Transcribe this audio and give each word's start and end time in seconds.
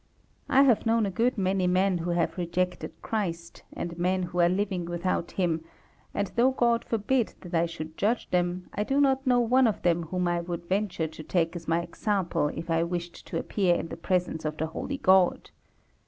I 0.49 0.63
have 0.63 0.87
known 0.87 1.05
a 1.05 1.11
good 1.11 1.37
many 1.37 1.67
men 1.67 1.99
who 1.99 2.09
have 2.09 2.35
rejected 2.35 2.91
Christ, 3.03 3.61
and 3.71 3.95
men 3.99 4.23
who 4.23 4.39
are 4.39 4.49
living 4.49 4.85
without 4.85 5.29
Him, 5.33 5.63
and, 6.11 6.25
though 6.35 6.49
God 6.49 6.83
forbid 6.83 7.35
that 7.41 7.53
I 7.53 7.67
should 7.67 7.99
judge 7.99 8.27
them, 8.31 8.67
I 8.73 8.83
do 8.83 8.99
not 8.99 9.27
know 9.27 9.41
one 9.41 9.67
of 9.67 9.83
them 9.83 10.01
whom 10.01 10.27
I 10.27 10.41
would 10.41 10.65
venture 10.65 11.05
to 11.05 11.21
take 11.21 11.55
as 11.55 11.67
my 11.67 11.81
example 11.83 12.47
if 12.47 12.67
I 12.71 12.81
wished 12.81 13.27
to 13.27 13.37
appear 13.37 13.75
in 13.75 13.89
the 13.89 13.95
presence 13.95 14.43
of 14.43 14.57
the 14.57 14.65
holy 14.65 14.97
God. 14.97 15.51